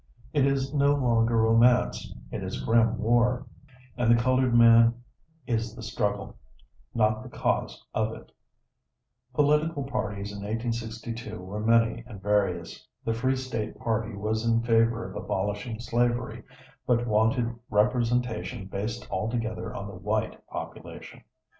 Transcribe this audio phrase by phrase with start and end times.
[0.33, 3.45] It is no longer romance; it is grim war,
[3.95, 4.95] and the colored man
[5.45, 6.39] is the struggle,
[6.95, 8.31] not the cause of it.
[9.35, 12.87] Political parties in 1862 were many and various.
[13.05, 16.45] The Free State party was in favor of abolishing slavery,
[16.87, 21.21] but wanted representation based altogether on the white population.